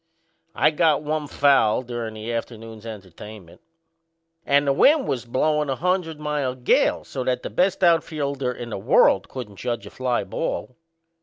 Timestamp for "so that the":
7.03-7.51